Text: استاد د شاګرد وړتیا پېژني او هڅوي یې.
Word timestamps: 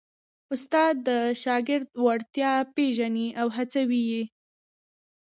استاد 0.53 0.93
د 1.07 1.09
شاګرد 1.43 1.87
وړتیا 2.05 2.51
پېژني 2.75 3.27
او 3.41 3.47
هڅوي 3.57 4.01
یې. 4.11 4.23